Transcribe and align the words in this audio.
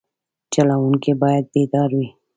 چلوونکی 0.53 1.11
باید 1.21 1.45
بیدار 1.53 1.89
وي. 1.97 2.07